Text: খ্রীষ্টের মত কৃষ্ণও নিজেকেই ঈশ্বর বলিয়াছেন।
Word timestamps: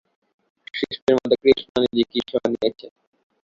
খ্রীষ্টের 0.67 1.15
মত 1.15 1.31
কৃষ্ণও 1.41 1.79
নিজেকেই 1.83 2.19
ঈশ্বর 2.19 2.39
বলিয়াছেন। 2.45 2.91